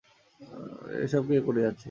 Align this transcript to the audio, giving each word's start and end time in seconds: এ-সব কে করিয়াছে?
এ-সব 1.03 1.23
কে 1.27 1.37
করিয়াছে? 1.47 1.79